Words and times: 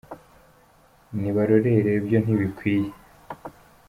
Nibarorere 1.21 1.93
byo 2.05 2.17
ntibikwiye 2.23 2.91